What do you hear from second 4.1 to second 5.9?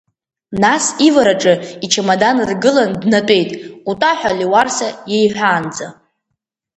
ҳәа Леуарса иеиҳәаанӡа.